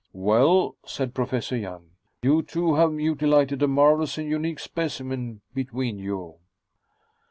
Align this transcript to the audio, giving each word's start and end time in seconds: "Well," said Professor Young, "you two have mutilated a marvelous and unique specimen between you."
"Well," 0.13 0.77
said 0.83 1.13
Professor 1.13 1.55
Young, 1.55 1.91
"you 2.23 2.41
two 2.41 2.73
have 2.73 2.91
mutilated 2.91 3.61
a 3.61 3.67
marvelous 3.67 4.17
and 4.17 4.27
unique 4.27 4.57
specimen 4.57 5.41
between 5.53 5.99
you." 5.99 6.37